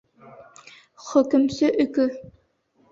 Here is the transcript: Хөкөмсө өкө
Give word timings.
Хөкөмсө 1.11 1.71
өкө 1.87 2.09